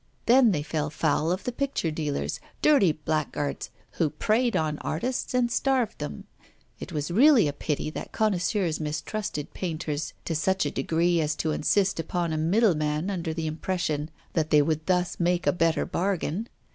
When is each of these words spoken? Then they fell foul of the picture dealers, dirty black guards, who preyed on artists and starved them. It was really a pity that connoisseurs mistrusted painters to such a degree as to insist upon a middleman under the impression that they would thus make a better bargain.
Then 0.25 0.51
they 0.51 0.63
fell 0.63 0.89
foul 0.89 1.31
of 1.31 1.43
the 1.43 1.51
picture 1.51 1.91
dealers, 1.91 2.39
dirty 2.63 2.91
black 2.93 3.31
guards, 3.33 3.69
who 3.99 4.09
preyed 4.09 4.55
on 4.55 4.79
artists 4.79 5.35
and 5.35 5.51
starved 5.51 5.99
them. 5.99 6.23
It 6.79 6.91
was 6.91 7.11
really 7.11 7.47
a 7.47 7.53
pity 7.53 7.91
that 7.91 8.11
connoisseurs 8.11 8.79
mistrusted 8.79 9.53
painters 9.53 10.13
to 10.25 10.33
such 10.33 10.65
a 10.65 10.71
degree 10.71 11.21
as 11.21 11.35
to 11.35 11.51
insist 11.51 11.99
upon 11.99 12.33
a 12.33 12.37
middleman 12.39 13.11
under 13.11 13.31
the 13.31 13.45
impression 13.45 14.09
that 14.33 14.49
they 14.49 14.63
would 14.63 14.87
thus 14.87 15.19
make 15.19 15.45
a 15.45 15.51
better 15.53 15.85
bargain. 15.85 16.47